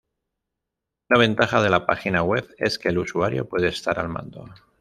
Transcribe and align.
Una 1.11 1.19
ventaja 1.19 1.61
de 1.61 1.69
la 1.69 1.85
página 1.85 2.23
web 2.23 2.49
es 2.57 2.79
que 2.79 2.89
el 2.89 2.97
usuario 2.97 3.47
puede 3.47 3.67
estar 3.67 3.99
al 3.99 4.09
mando. 4.09 4.45